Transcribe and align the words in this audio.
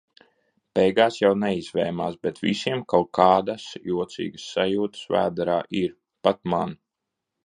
Beigās 0.77 1.17
jau 1.23 1.29
neizvēmās, 1.41 2.15
bet 2.27 2.39
visiem 2.45 2.81
kaut 2.93 3.07
kādas 3.19 3.65
jocīgas 3.91 4.47
sajutas 4.55 5.05
vēderā 5.17 5.59
ir, 5.83 5.95
pat 6.29 6.41
man. 6.55 6.75